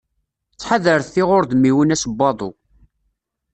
Ttḥadaret 0.53 1.09
tiɣurdmiwin 1.13 1.93
ass 1.95 2.03
n 2.09 2.13
waḍu. 2.17 2.49